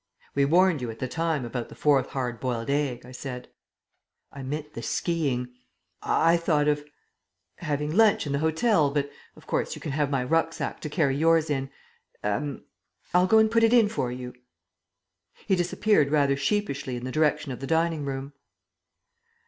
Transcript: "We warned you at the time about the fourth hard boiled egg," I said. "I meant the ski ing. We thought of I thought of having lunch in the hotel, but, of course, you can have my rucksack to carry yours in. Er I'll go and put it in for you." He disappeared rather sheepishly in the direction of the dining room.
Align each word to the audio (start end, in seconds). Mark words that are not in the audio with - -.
"We 0.33 0.45
warned 0.45 0.81
you 0.81 0.89
at 0.89 0.97
the 0.97 1.07
time 1.07 1.45
about 1.45 1.69
the 1.69 1.75
fourth 1.75 2.07
hard 2.07 2.39
boiled 2.39 2.71
egg," 2.71 3.05
I 3.05 3.11
said. 3.11 3.49
"I 4.33 4.41
meant 4.41 4.73
the 4.73 4.81
ski 4.81 5.29
ing. 5.29 5.49
We 5.49 5.51
thought 6.07 6.27
of 6.27 6.31
I 6.31 6.37
thought 6.37 6.67
of 6.67 6.85
having 7.57 7.95
lunch 7.95 8.25
in 8.25 8.31
the 8.33 8.39
hotel, 8.39 8.89
but, 8.89 9.11
of 9.35 9.45
course, 9.45 9.75
you 9.75 9.79
can 9.81 9.91
have 9.91 10.09
my 10.09 10.23
rucksack 10.23 10.79
to 10.81 10.89
carry 10.89 11.15
yours 11.15 11.51
in. 11.51 11.69
Er 12.25 12.61
I'll 13.13 13.27
go 13.27 13.37
and 13.37 13.51
put 13.51 13.61
it 13.63 13.73
in 13.73 13.89
for 13.89 14.11
you." 14.11 14.33
He 15.45 15.55
disappeared 15.55 16.09
rather 16.09 16.35
sheepishly 16.35 16.95
in 16.95 17.03
the 17.03 17.11
direction 17.11 17.51
of 17.51 17.59
the 17.59 17.67
dining 17.67 18.03
room. 18.03 18.33